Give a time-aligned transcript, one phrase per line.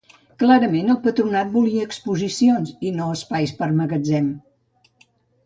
[0.43, 4.35] Clarament, el Patronat volia exposicions i no espais per magatzem.